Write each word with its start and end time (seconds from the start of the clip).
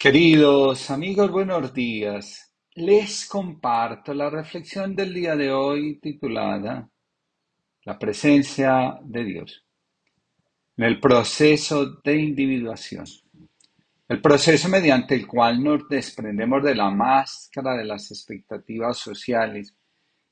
Queridos 0.00 0.92
amigos, 0.92 1.28
buenos 1.28 1.74
días. 1.74 2.54
Les 2.76 3.26
comparto 3.26 4.14
la 4.14 4.30
reflexión 4.30 4.94
del 4.94 5.12
día 5.12 5.34
de 5.34 5.50
hoy 5.50 5.98
titulada 5.98 6.88
La 7.82 7.98
presencia 7.98 8.96
de 9.02 9.24
Dios 9.24 9.66
en 10.76 10.84
el 10.84 11.00
proceso 11.00 11.96
de 12.04 12.16
individuación. 12.16 13.06
El 14.06 14.20
proceso 14.20 14.68
mediante 14.68 15.16
el 15.16 15.26
cual 15.26 15.64
nos 15.64 15.88
desprendemos 15.88 16.62
de 16.62 16.76
la 16.76 16.90
máscara 16.90 17.76
de 17.76 17.84
las 17.84 18.08
expectativas 18.12 18.98
sociales 18.98 19.74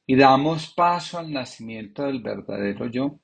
y 0.06 0.14
damos 0.14 0.72
paso 0.74 1.18
al 1.18 1.32
nacimiento 1.32 2.04
del 2.04 2.22
verdadero 2.22 2.86
yo. 2.86 3.18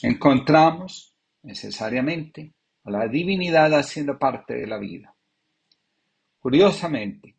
Encontramos 0.00 1.14
necesariamente 1.42 2.54
a 2.84 2.90
la 2.90 3.06
divinidad 3.06 3.74
haciendo 3.74 4.18
parte 4.18 4.54
de 4.54 4.66
la 4.66 4.78
vida. 4.78 5.14
Curiosamente, 6.38 7.36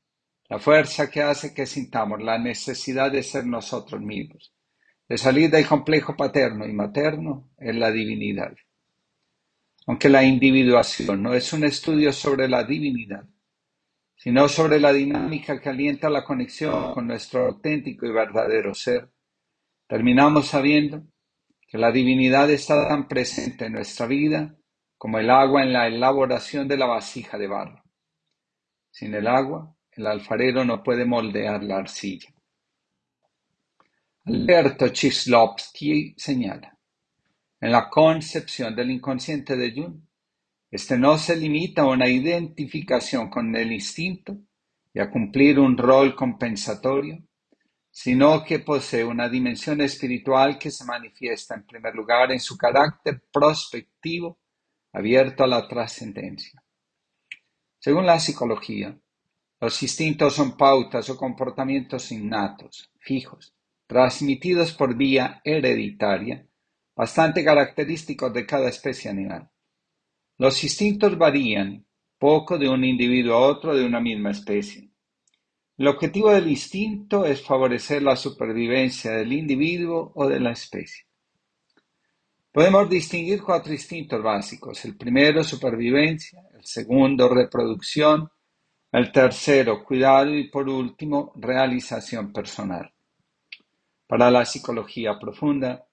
la 0.49 0.59
fuerza 0.59 1.09
que 1.09 1.21
hace 1.21 1.53
que 1.53 1.65
sintamos 1.65 2.21
la 2.21 2.37
necesidad 2.37 3.11
de 3.11 3.23
ser 3.23 3.45
nosotros 3.45 4.01
mismos, 4.01 4.53
de 5.07 5.17
salir 5.17 5.49
del 5.49 5.67
complejo 5.67 6.15
paterno 6.15 6.67
y 6.67 6.73
materno, 6.73 7.49
es 7.57 7.75
la 7.75 7.91
divinidad. 7.91 8.53
Aunque 9.87 10.09
la 10.09 10.23
individuación 10.23 11.23
no 11.23 11.33
es 11.33 11.53
un 11.53 11.63
estudio 11.63 12.11
sobre 12.11 12.47
la 12.47 12.63
divinidad, 12.63 13.25
sino 14.15 14.49
sobre 14.49 14.79
la 14.79 14.91
dinámica 14.91 15.61
que 15.61 15.69
alienta 15.69 16.09
la 16.09 16.25
conexión 16.25 16.93
con 16.93 17.07
nuestro 17.07 17.45
auténtico 17.47 18.05
y 18.05 18.11
verdadero 18.11 18.73
ser, 18.73 19.09
terminamos 19.87 20.47
sabiendo 20.47 21.03
que 21.67 21.77
la 21.77 21.91
divinidad 21.91 22.49
está 22.49 22.87
tan 22.87 23.07
presente 23.07 23.65
en 23.65 23.73
nuestra 23.73 24.07
vida 24.07 24.55
como 24.97 25.19
el 25.19 25.29
agua 25.29 25.63
en 25.63 25.71
la 25.71 25.87
elaboración 25.87 26.67
de 26.67 26.77
la 26.77 26.87
vasija 26.87 27.37
de 27.37 27.47
barro. 27.47 27.83
Sin 28.99 29.13
el 29.13 29.27
agua, 29.27 29.73
el 29.93 30.07
alfarero 30.07 30.65
no 30.65 30.83
puede 30.83 31.05
moldear 31.05 31.63
la 31.63 31.77
arcilla. 31.77 32.33
Alberto 34.25 34.89
Chislovsky 34.89 36.15
señala, 36.17 36.77
en 37.61 37.71
la 37.71 37.89
concepción 37.89 38.75
del 38.75 38.91
inconsciente 38.91 39.55
de 39.55 39.71
Jung, 39.71 40.01
este 40.69 40.97
no 40.97 41.17
se 41.17 41.37
limita 41.37 41.83
a 41.83 41.87
una 41.87 42.09
identificación 42.09 43.29
con 43.29 43.55
el 43.55 43.71
instinto 43.71 44.37
y 44.93 44.99
a 44.99 45.09
cumplir 45.09 45.59
un 45.59 45.77
rol 45.77 46.13
compensatorio, 46.13 47.23
sino 47.89 48.43
que 48.43 48.59
posee 48.59 49.05
una 49.05 49.29
dimensión 49.29 49.79
espiritual 49.79 50.59
que 50.59 50.71
se 50.71 50.83
manifiesta 50.83 51.55
en 51.55 51.65
primer 51.65 51.95
lugar 51.95 52.33
en 52.33 52.41
su 52.41 52.57
carácter 52.57 53.23
prospectivo, 53.31 54.39
abierto 54.91 55.45
a 55.45 55.47
la 55.47 55.65
trascendencia. 55.69 56.61
Según 57.79 58.05
la 58.05 58.19
psicología, 58.19 58.99
los 59.61 59.81
instintos 59.83 60.33
son 60.33 60.57
pautas 60.57 61.09
o 61.09 61.15
comportamientos 61.17 62.11
innatos, 62.11 62.91
fijos, 62.99 63.53
transmitidos 63.87 64.73
por 64.73 64.95
vía 64.95 65.41
hereditaria, 65.43 66.45
bastante 66.95 67.43
característicos 67.43 68.33
de 68.33 68.45
cada 68.45 68.67
especie 68.67 69.09
animal. 69.09 69.49
Los 70.37 70.61
instintos 70.63 71.17
varían 71.17 71.85
poco 72.17 72.57
de 72.57 72.67
un 72.67 72.83
individuo 72.83 73.35
a 73.35 73.47
otro 73.47 73.75
de 73.75 73.85
una 73.85 74.01
misma 74.01 74.31
especie. 74.31 74.91
El 75.77 75.87
objetivo 75.87 76.31
del 76.31 76.49
instinto 76.49 77.25
es 77.25 77.41
favorecer 77.41 78.03
la 78.03 78.17
supervivencia 78.17 79.11
del 79.11 79.31
individuo 79.31 80.11
o 80.15 80.27
de 80.27 80.41
la 80.41 80.51
especie. 80.51 81.05
Podemos 82.51 82.89
distinguir 82.89 83.41
cuatro 83.41 83.71
instintos 83.71 84.21
básicos. 84.21 84.83
El 84.83 84.97
primero, 84.97 85.43
supervivencia, 85.43 86.41
el 86.59 86.65
segundo, 86.65 87.29
reproducción, 87.29 88.29
el 88.91 89.11
tercero, 89.13 89.83
cuidado 89.83 90.35
y 90.35 90.49
por 90.49 90.67
último, 90.67 91.31
realización 91.35 92.33
personal. 92.33 92.91
Para 94.05 94.29
la 94.29 94.45
psicología 94.45 95.17
profunda, 95.17 95.85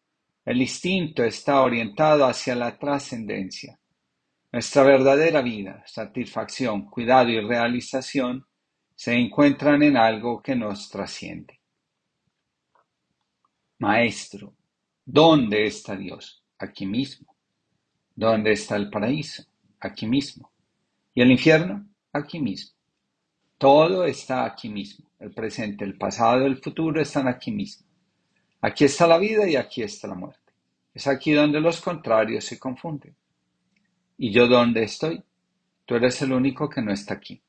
el 0.44 0.60
instinto 0.60 1.22
está 1.22 1.60
orientado 1.60 2.24
hacia 2.24 2.56
la 2.56 2.76
trascendencia. 2.76 3.78
Nuestra 4.50 4.82
verdadera 4.82 5.40
vida, 5.40 5.84
satisfacción, 5.86 6.86
cuidado 6.86 7.28
y 7.28 7.40
realización 7.40 8.44
se 8.94 9.14
encuentran 9.14 9.82
en 9.84 9.96
algo 9.96 10.42
que 10.42 10.56
nos 10.56 10.88
trasciende. 10.88 11.60
Maestro, 13.78 14.54
¿dónde 15.04 15.66
está 15.66 15.94
Dios? 15.94 16.42
Aquí 16.58 16.86
mismo. 16.86 17.36
¿Dónde 18.14 18.52
está 18.52 18.76
el 18.76 18.90
paraíso? 18.90 19.44
Aquí 19.78 20.06
mismo. 20.06 20.55
¿Y 21.16 21.22
el 21.22 21.30
infierno? 21.30 21.88
Aquí 22.12 22.38
mismo. 22.38 22.76
Todo 23.56 24.04
está 24.04 24.44
aquí 24.44 24.68
mismo. 24.68 25.06
El 25.18 25.32
presente, 25.32 25.82
el 25.82 25.96
pasado, 25.96 26.44
el 26.44 26.58
futuro 26.58 27.00
están 27.00 27.26
aquí 27.26 27.50
mismo. 27.50 27.86
Aquí 28.60 28.84
está 28.84 29.06
la 29.06 29.16
vida 29.16 29.48
y 29.48 29.56
aquí 29.56 29.82
está 29.82 30.08
la 30.08 30.14
muerte. 30.14 30.52
Es 30.92 31.06
aquí 31.06 31.32
donde 31.32 31.58
los 31.58 31.80
contrarios 31.80 32.44
se 32.44 32.58
confunden. 32.58 33.16
¿Y 34.18 34.30
yo 34.30 34.46
dónde 34.46 34.82
estoy? 34.82 35.22
Tú 35.86 35.94
eres 35.94 36.20
el 36.20 36.32
único 36.32 36.68
que 36.68 36.82
no 36.82 36.92
está 36.92 37.14
aquí. 37.14 37.40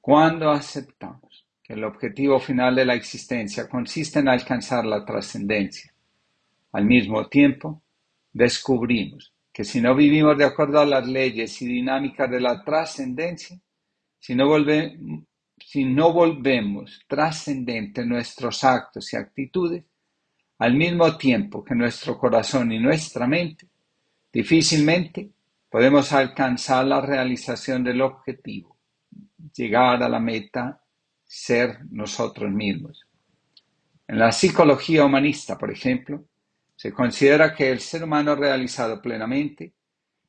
Cuando 0.00 0.50
aceptamos 0.50 1.46
que 1.62 1.74
el 1.74 1.84
objetivo 1.84 2.40
final 2.40 2.74
de 2.74 2.84
la 2.84 2.94
existencia 2.94 3.68
consiste 3.68 4.18
en 4.18 4.28
alcanzar 4.28 4.84
la 4.84 5.04
trascendencia, 5.04 5.94
al 6.72 6.84
mismo 6.84 7.28
tiempo, 7.28 7.80
descubrimos 8.32 9.32
que 9.58 9.64
si 9.64 9.80
no 9.80 9.92
vivimos 9.92 10.38
de 10.38 10.44
acuerdo 10.44 10.78
a 10.78 10.86
las 10.86 11.04
leyes 11.04 11.60
y 11.62 11.66
dinámicas 11.66 12.30
de 12.30 12.40
la 12.40 12.62
trascendencia, 12.62 13.60
si 14.16 14.36
no, 14.36 14.46
si 15.58 15.84
no 15.84 16.12
volvemos 16.12 17.04
trascendentes 17.08 18.06
nuestros 18.06 18.62
actos 18.62 19.12
y 19.12 19.16
actitudes, 19.16 19.82
al 20.60 20.76
mismo 20.76 21.16
tiempo 21.16 21.64
que 21.64 21.74
nuestro 21.74 22.16
corazón 22.16 22.70
y 22.70 22.78
nuestra 22.78 23.26
mente, 23.26 23.66
difícilmente 24.32 25.28
podemos 25.68 26.12
alcanzar 26.12 26.86
la 26.86 27.00
realización 27.00 27.82
del 27.82 28.00
objetivo, 28.02 28.76
llegar 29.56 30.00
a 30.04 30.08
la 30.08 30.20
meta, 30.20 30.80
ser 31.24 31.80
nosotros 31.90 32.48
mismos. 32.48 33.04
En 34.06 34.20
la 34.20 34.30
psicología 34.30 35.04
humanista, 35.04 35.58
por 35.58 35.72
ejemplo, 35.72 36.26
se 36.78 36.92
considera 36.92 37.52
que 37.52 37.72
el 37.72 37.80
ser 37.80 38.04
humano 38.04 38.36
realizado 38.36 39.02
plenamente 39.02 39.74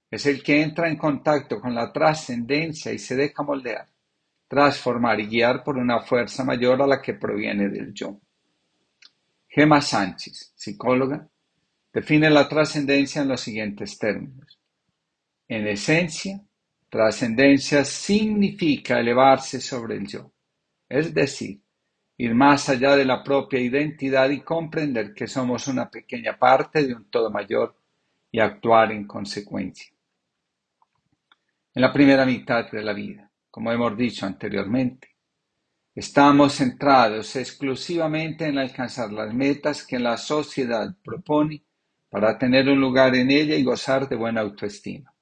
es 0.09 0.25
el 0.25 0.41
que 0.41 0.63
entra 0.63 0.89
en 0.89 0.97
contacto 0.97 1.61
con 1.61 1.75
la 1.75 1.93
trascendencia 1.93 2.91
y 2.91 2.97
se 2.97 3.15
deja 3.15 3.43
moldear, 3.43 3.87
transformar 4.47 5.19
y 5.19 5.27
guiar 5.27 5.63
por 5.63 5.77
una 5.77 6.01
fuerza 6.01 6.43
mayor 6.43 6.81
a 6.81 6.87
la 6.87 6.99
que 6.99 7.13
proviene 7.13 7.69
del 7.69 7.93
yo. 7.93 8.19
Gemma 9.47 9.79
Sánchez, 9.79 10.53
psicóloga, 10.55 11.29
define 11.93 12.31
la 12.31 12.49
trascendencia 12.49 13.21
en 13.21 13.27
los 13.27 13.41
siguientes 13.41 13.99
términos. 13.99 14.59
En 15.47 15.67
esencia, 15.67 16.41
trascendencia 16.89 17.85
significa 17.85 18.99
elevarse 18.99 19.61
sobre 19.61 19.97
el 19.97 20.07
yo, 20.07 20.31
es 20.89 21.13
decir, 21.13 21.61
ir 22.19 22.35
más 22.35 22.67
allá 22.67 22.97
de 22.97 23.05
la 23.05 23.23
propia 23.23 23.61
identidad 23.61 24.29
y 24.29 24.41
comprender 24.41 25.13
que 25.13 25.25
somos 25.25 25.69
una 25.69 25.89
pequeña 25.89 26.37
parte 26.37 26.85
de 26.85 26.93
un 26.93 27.05
todo 27.05 27.31
mayor 27.31 27.73
y 28.29 28.41
actuar 28.41 28.91
en 28.91 29.07
consecuencia. 29.07 29.89
En 31.73 31.81
la 31.81 31.93
primera 31.93 32.25
mitad 32.25 32.69
de 32.69 32.83
la 32.83 32.91
vida, 32.91 33.31
como 33.49 33.71
hemos 33.71 33.95
dicho 33.95 34.25
anteriormente, 34.25 35.15
estamos 35.95 36.55
centrados 36.55 37.37
exclusivamente 37.37 38.47
en 38.47 38.57
alcanzar 38.57 39.13
las 39.13 39.33
metas 39.33 39.87
que 39.87 39.97
la 39.97 40.17
sociedad 40.17 40.93
propone 41.01 41.63
para 42.09 42.37
tener 42.37 42.67
un 42.67 42.81
lugar 42.81 43.15
en 43.15 43.31
ella 43.31 43.55
y 43.55 43.63
gozar 43.63 44.09
de 44.09 44.17
buena 44.17 44.41
autoestima. 44.41 45.13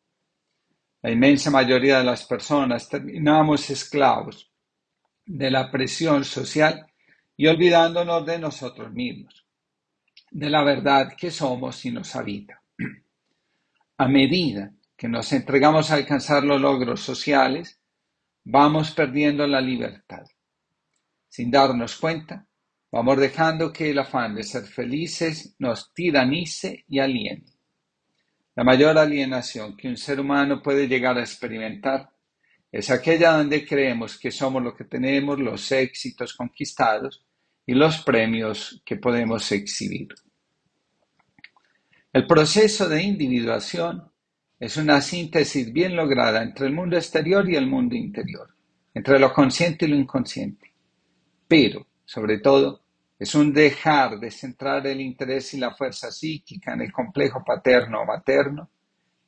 La 1.03 1.11
inmensa 1.11 1.51
mayoría 1.51 1.99
de 1.99 2.05
las 2.05 2.25
personas 2.25 2.89
terminamos 2.89 3.69
esclavos 3.69 4.51
de 5.27 5.51
la 5.51 5.69
presión 5.69 6.23
social 6.23 6.87
y 7.37 7.45
olvidándonos 7.45 8.25
de 8.25 8.39
nosotros 8.39 8.91
mismos, 8.91 9.45
de 10.31 10.49
la 10.49 10.63
verdad 10.63 11.13
que 11.15 11.29
somos 11.29 11.85
y 11.85 11.91
nos 11.91 12.15
habita. 12.15 12.61
A 13.99 14.07
medida 14.07 14.73
que 14.97 15.07
nos 15.07 15.31
entregamos 15.31 15.91
a 15.91 15.95
alcanzar 15.95 16.43
los 16.43 16.59
logros 16.59 17.01
sociales, 17.01 17.79
vamos 18.43 18.91
perdiendo 18.91 19.45
la 19.45 19.61
libertad. 19.61 20.25
Sin 21.29 21.51
darnos 21.51 21.97
cuenta, 21.97 22.47
vamos 22.91 23.17
dejando 23.17 23.71
que 23.71 23.91
el 23.91 23.99
afán 23.99 24.33
de 24.33 24.43
ser 24.43 24.63
felices 24.63 25.55
nos 25.59 25.93
tiranice 25.93 26.85
y 26.87 26.99
aliene. 26.99 27.45
La 28.55 28.63
mayor 28.63 28.97
alienación 28.97 29.77
que 29.77 29.87
un 29.87 29.97
ser 29.97 30.19
humano 30.19 30.63
puede 30.63 30.87
llegar 30.87 31.17
a 31.17 31.21
experimentar 31.21 32.09
es 32.71 32.89
aquella 32.89 33.31
donde 33.31 33.65
creemos 33.65 34.17
que 34.17 34.31
somos 34.31 34.61
lo 34.61 34.75
que 34.75 34.83
tenemos, 34.83 35.39
los 35.39 35.71
éxitos 35.71 36.33
conquistados 36.33 37.23
y 37.65 37.73
los 37.73 37.99
premios 38.01 38.81
que 38.85 38.97
podemos 38.97 39.51
exhibir. 39.51 40.09
El 42.13 42.25
proceso 42.25 42.87
de 42.89 43.03
individuación 43.03 44.11
es 44.59 44.77
una 44.77 45.01
síntesis 45.01 45.71
bien 45.71 45.95
lograda 45.95 46.41
entre 46.41 46.67
el 46.67 46.73
mundo 46.73 46.97
exterior 46.97 47.47
y 47.49 47.55
el 47.55 47.67
mundo 47.67 47.95
interior, 47.95 48.55
entre 48.93 49.19
lo 49.19 49.31
consciente 49.31 49.85
y 49.85 49.89
lo 49.89 49.95
inconsciente. 49.95 50.73
Pero, 51.47 51.85
sobre 52.05 52.39
todo, 52.39 52.81
es 53.19 53.33
un 53.35 53.53
dejar 53.53 54.19
de 54.19 54.31
centrar 54.31 54.85
el 54.87 55.01
interés 55.01 55.53
y 55.53 55.57
la 55.57 55.75
fuerza 55.75 56.11
psíquica 56.11 56.73
en 56.73 56.81
el 56.81 56.91
complejo 56.91 57.43
paterno 57.43 58.01
o 58.01 58.05
materno 58.05 58.69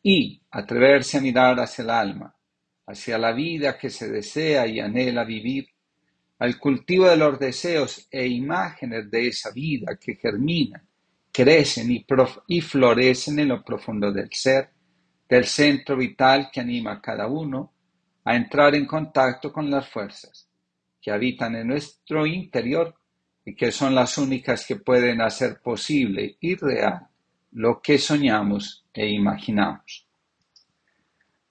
y 0.01 0.41
atreverse 0.51 1.17
a 1.17 1.21
mirar 1.21 1.59
hacia 1.59 1.83
el 1.83 1.89
alma, 1.89 2.35
hacia 2.89 3.19
la 3.19 3.33
vida 3.33 3.77
que 3.77 3.91
se 3.91 4.09
desea 4.09 4.65
y 4.65 4.79
anhela 4.79 5.23
vivir, 5.23 5.67
al 6.39 6.57
cultivo 6.57 7.07
de 7.07 7.17
los 7.17 7.37
deseos 7.37 8.07
e 8.09 8.25
imágenes 8.25 9.11
de 9.11 9.27
esa 9.27 9.51
vida 9.51 9.95
que 10.01 10.15
germinan, 10.15 10.81
crecen 11.31 11.91
y, 11.91 12.61
florecen 12.61 13.39
en 13.39 13.49
lo 13.49 13.63
profundo 13.63 14.11
del 14.11 14.29
ser, 14.33 14.69
del 15.27 15.45
centro 15.45 15.97
vital 15.97 16.49
que 16.51 16.61
anima 16.61 16.93
a 16.93 17.01
cada 17.01 17.27
uno 17.27 17.73
a 18.23 18.35
entrar 18.35 18.73
en 18.73 18.87
contacto 18.87 19.53
con 19.53 19.69
las 19.69 19.87
fuerzas 19.87 20.49
que 20.99 21.11
habitan 21.11 21.55
en 21.57 21.67
nuestro 21.67 22.25
interior 22.25 22.95
y 23.45 23.55
que 23.55 23.71
son 23.71 23.93
las 23.93 24.17
únicas 24.17 24.65
que 24.65 24.77
pueden 24.77 25.21
hacer 25.21 25.61
posible 25.61 26.37
y 26.39 26.55
real 26.55 27.07
lo 27.51 27.81
que 27.81 27.99
soñamos 27.99 28.85
e 28.91 29.07
imaginamos. 29.07 30.08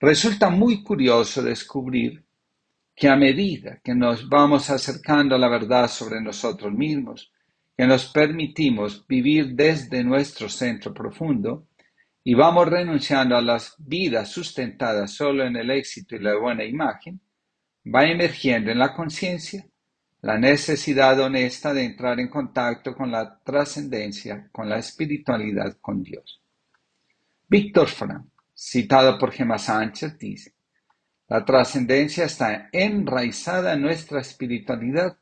Resulta 0.01 0.49
muy 0.49 0.85
curioso 0.85 1.43
descubrir 1.43 2.25
que 2.95 3.09
a 3.09 3.17
medida 3.17 3.81
que 3.83 3.95
nos 3.95 4.29
vamos 4.29 4.71
acercando 4.71 5.35
a 5.35 5.39
la 5.39 5.49
verdad 5.49 5.89
sobre 5.89 6.21
nosotros 6.21 6.73
mismos, 6.73 7.33
que 7.77 7.87
nos 7.87 8.07
permitimos 8.07 9.07
vivir 9.07 9.55
desde 9.55 10.05
nuestro 10.05 10.49
centro 10.49 10.95
profundo 10.95 11.67
y 12.23 12.35
vamos 12.35 12.69
renunciando 12.69 13.37
a 13.37 13.43
las 13.43 13.75
vidas 13.79 14.31
sustentadas 14.31 15.13
solo 15.15 15.45
en 15.45 15.57
el 15.57 15.71
éxito 15.71 16.15
y 16.15 16.21
la 16.21 16.37
buena 16.37 16.65
imagen, 16.65 17.21
va 17.85 18.05
emergiendo 18.05 18.71
en 18.71 18.79
la 18.79 18.95
conciencia 18.95 19.67
la 20.21 20.39
necesidad 20.39 21.19
honesta 21.21 21.73
de 21.73 21.85
entrar 21.85 22.19
en 22.21 22.29
contacto 22.29 22.95
con 22.95 23.11
la 23.11 23.41
trascendencia, 23.41 24.49
con 24.53 24.69
la 24.69 24.79
espiritualidad, 24.79 25.77
con 25.81 26.03
Dios. 26.03 26.41
Víctor 27.49 27.89
Frank, 27.89 28.27
citado 28.61 29.17
por 29.19 29.31
Gemma 29.31 29.57
Sánchez, 29.57 30.19
dice, 30.19 30.53
la 31.29 31.45
trascendencia 31.45 32.25
está 32.25 32.69
enraizada 32.73 33.75
en 33.75 33.83
nuestra 33.83 34.21
espiritualidad 34.21 35.17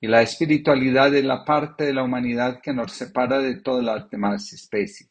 y 0.00 0.06
la 0.06 0.22
espiritualidad 0.22 1.14
es 1.14 1.24
la 1.24 1.44
parte 1.44 1.84
de 1.84 1.92
la 1.92 2.02
humanidad 2.02 2.60
que 2.62 2.72
nos 2.72 2.92
separa 2.92 3.40
de 3.40 3.56
todas 3.56 3.84
las 3.84 4.08
demás 4.08 4.50
especies. 4.54 5.10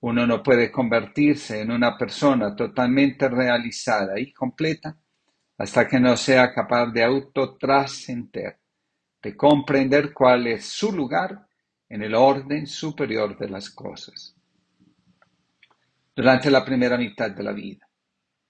Uno 0.00 0.26
no 0.26 0.42
puede 0.42 0.72
convertirse 0.72 1.60
en 1.60 1.72
una 1.72 1.98
persona 1.98 2.56
totalmente 2.56 3.28
realizada 3.28 4.18
y 4.18 4.32
completa 4.32 4.96
hasta 5.58 5.86
que 5.86 6.00
no 6.00 6.16
sea 6.16 6.54
capaz 6.54 6.86
de 6.86 7.04
autotrascender, 7.04 8.60
de 9.22 9.36
comprender 9.36 10.14
cuál 10.14 10.46
es 10.46 10.64
su 10.64 10.90
lugar 10.92 11.46
en 11.86 12.02
el 12.02 12.14
orden 12.14 12.66
superior 12.66 13.36
de 13.36 13.50
las 13.50 13.68
cosas. 13.68 14.37
Durante 16.18 16.50
la 16.50 16.64
primera 16.64 16.98
mitad 16.98 17.30
de 17.30 17.44
la 17.44 17.52
vida, 17.52 17.88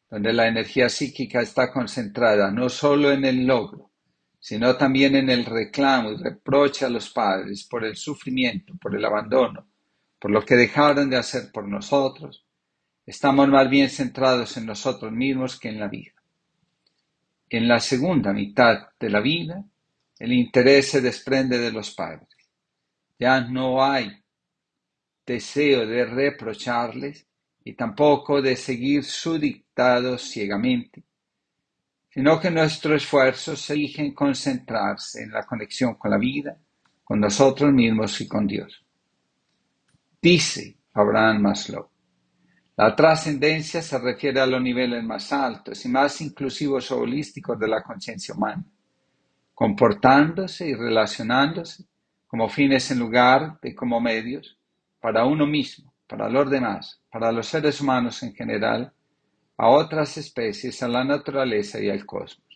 donde 0.08 0.32
la 0.32 0.48
energía 0.48 0.88
psíquica 0.88 1.42
está 1.42 1.70
concentrada 1.70 2.50
no 2.50 2.70
solo 2.70 3.12
en 3.12 3.26
el 3.26 3.46
logro, 3.46 3.90
sino 4.40 4.74
también 4.74 5.16
en 5.16 5.28
el 5.28 5.44
reclamo 5.44 6.12
y 6.12 6.16
reproche 6.16 6.86
a 6.86 6.88
los 6.88 7.10
padres 7.10 7.64
por 7.64 7.84
el 7.84 7.94
sufrimiento, 7.94 8.72
por 8.80 8.96
el 8.96 9.04
abandono, 9.04 9.68
por 10.18 10.30
lo 10.30 10.42
que 10.46 10.56
dejaron 10.56 11.10
de 11.10 11.18
hacer 11.18 11.52
por 11.52 11.68
nosotros, 11.68 12.46
estamos 13.04 13.46
más 13.48 13.68
bien 13.68 13.90
centrados 13.90 14.56
en 14.56 14.64
nosotros 14.64 15.12
mismos 15.12 15.60
que 15.60 15.68
en 15.68 15.78
la 15.78 15.88
vida. 15.88 16.12
En 17.50 17.68
la 17.68 17.80
segunda 17.80 18.32
mitad 18.32 18.88
de 18.98 19.10
la 19.10 19.20
vida, 19.20 19.62
el 20.18 20.32
interés 20.32 20.92
se 20.92 21.02
desprende 21.02 21.58
de 21.58 21.70
los 21.70 21.90
padres. 21.90 22.30
Ya 23.18 23.42
no 23.42 23.84
hay 23.84 24.10
deseo 25.26 25.86
de 25.86 26.06
reprocharles 26.06 27.27
y 27.68 27.74
tampoco 27.74 28.40
de 28.40 28.56
seguir 28.56 29.04
su 29.04 29.38
dictado 29.38 30.16
ciegamente, 30.16 31.02
sino 32.08 32.40
que 32.40 32.50
nuestro 32.50 32.96
esfuerzo 32.96 33.54
se 33.56 34.14
concentrarse 34.14 35.24
en 35.24 35.32
la 35.32 35.44
conexión 35.44 35.96
con 35.96 36.10
la 36.10 36.16
vida, 36.16 36.56
con 37.04 37.20
nosotros 37.20 37.70
mismos 37.70 38.18
y 38.22 38.26
con 38.26 38.46
Dios. 38.46 38.82
Dice 40.22 40.78
Abraham 40.94 41.42
Maslow, 41.42 41.90
la 42.74 42.96
trascendencia 42.96 43.82
se 43.82 43.98
refiere 43.98 44.40
a 44.40 44.46
los 44.46 44.62
niveles 44.62 45.04
más 45.04 45.30
altos 45.30 45.84
y 45.84 45.90
más 45.90 46.22
inclusivos 46.22 46.90
o 46.90 47.00
holísticos 47.00 47.58
de 47.58 47.68
la 47.68 47.82
conciencia 47.82 48.34
humana, 48.34 48.64
comportándose 49.52 50.70
y 50.70 50.74
relacionándose 50.74 51.84
como 52.26 52.48
fines 52.48 52.90
en 52.92 52.98
lugar 52.98 53.60
de 53.60 53.74
como 53.74 54.00
medios 54.00 54.58
para 54.98 55.26
uno 55.26 55.46
mismo, 55.46 55.92
para 56.08 56.28
los 56.28 56.50
demás, 56.50 57.00
para 57.10 57.30
los 57.30 57.46
seres 57.46 57.80
humanos 57.80 58.22
en 58.22 58.34
general, 58.34 58.92
a 59.56 59.68
otras 59.68 60.16
especies, 60.16 60.82
a 60.82 60.88
la 60.88 61.04
naturaleza 61.04 61.80
y 61.80 61.90
al 61.90 62.06
cosmos. 62.06 62.46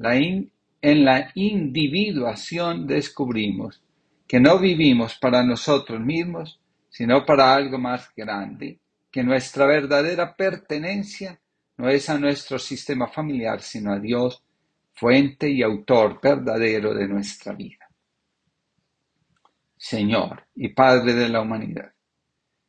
en 0.00 1.04
la 1.04 1.30
individuación 1.34 2.86
descubrimos 2.86 3.80
que 4.26 4.40
no 4.40 4.58
vivimos 4.58 5.16
para 5.18 5.44
nosotros 5.44 6.00
mismos, 6.00 6.58
sino 6.88 7.24
para 7.24 7.54
algo 7.54 7.78
más 7.78 8.10
grande 8.16 8.80
que 9.10 9.22
nuestra 9.22 9.66
verdadera 9.66 10.34
pertenencia 10.34 11.38
no 11.76 11.88
es 11.88 12.08
a 12.08 12.18
nuestro 12.18 12.58
sistema 12.58 13.08
familiar, 13.08 13.60
sino 13.60 13.92
a 13.92 13.98
Dios, 13.98 14.42
fuente 14.92 15.50
y 15.50 15.62
autor 15.62 16.18
verdadero 16.22 16.94
de 16.94 17.06
nuestra 17.08 17.52
vida. 17.52 17.88
Señor 19.76 20.46
y 20.54 20.68
Padre 20.68 21.12
de 21.12 21.28
la 21.28 21.40
humanidad, 21.40 21.91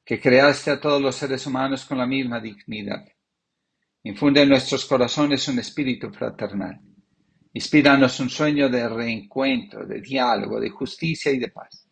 que 0.06 0.20
creaste 0.20 0.72
a 0.72 0.80
todos 0.80 1.02
los 1.02 1.16
seres 1.16 1.46
humanos 1.48 1.86
con 1.86 1.98
la 1.98 2.06
misma 2.06 2.40
dignidad, 2.40 3.06
infunde 4.04 4.42
en 4.42 4.50
nuestros 4.50 4.86
corazones 4.86 5.48
un 5.48 5.60
espíritu 5.60 6.12
fraternal. 6.12 6.80
Inspíranos 7.54 8.20
un 8.20 8.30
sueño 8.30 8.68
de 8.68 8.90
reencuentro, 8.90 9.86
de 9.86 10.02
diálogo, 10.02 10.60
de 10.60 10.70
justicia 10.70 11.32
y 11.32 11.40
de 11.40 11.50
paz. 11.50 11.88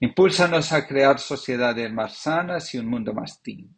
Impúlsanos 0.00 0.72
a 0.72 0.86
crear 0.86 1.18
sociedades 1.18 1.92
más 1.92 2.16
sanas 2.16 2.74
y 2.74 2.78
un 2.78 2.86
mundo 2.86 3.14
más 3.14 3.42
digno, 3.42 3.74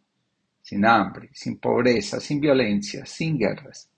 sin 0.61 0.85
hambre, 0.85 1.31
sin 1.33 1.59
pobreza, 1.59 2.19
sin 2.21 2.41
violencia, 2.41 3.07
sin 3.07 3.39
guerras. 3.39 3.91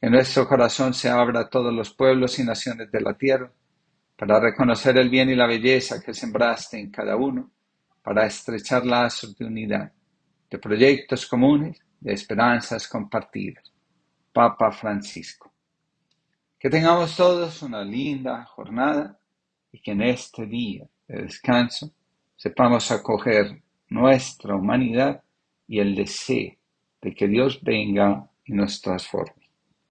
Que 0.00 0.08
nuestro 0.08 0.46
corazón 0.46 0.94
se 0.94 1.08
abra 1.08 1.40
a 1.40 1.48
todos 1.48 1.72
los 1.72 1.92
pueblos 1.92 2.38
y 2.38 2.44
naciones 2.44 2.90
de 2.92 3.00
la 3.00 3.14
tierra 3.14 3.50
para 4.16 4.38
reconocer 4.38 4.96
el 4.96 5.10
bien 5.10 5.30
y 5.30 5.34
la 5.34 5.46
belleza 5.46 6.00
que 6.00 6.14
sembraste 6.14 6.78
en 6.78 6.90
cada 6.90 7.16
uno, 7.16 7.53
para 8.04 8.26
estrechar 8.26 8.84
lazos 8.84 9.34
de 9.34 9.46
unidad, 9.46 9.90
de 10.50 10.58
proyectos 10.58 11.26
comunes, 11.26 11.80
de 11.98 12.12
esperanzas 12.12 12.86
compartidas. 12.86 13.64
Papa 14.30 14.70
Francisco. 14.70 15.50
Que 16.58 16.68
tengamos 16.68 17.16
todos 17.16 17.62
una 17.62 17.82
linda 17.82 18.44
jornada 18.44 19.18
y 19.72 19.80
que 19.80 19.92
en 19.92 20.02
este 20.02 20.44
día 20.44 20.86
de 21.08 21.22
descanso, 21.22 21.92
sepamos 22.36 22.90
acoger 22.90 23.62
nuestra 23.88 24.54
humanidad 24.54 25.22
y 25.66 25.78
el 25.78 25.94
deseo 25.94 26.52
de 27.00 27.14
que 27.14 27.26
Dios 27.26 27.62
venga 27.62 28.28
y 28.44 28.52
nos 28.52 28.82
transforme. 28.82 29.43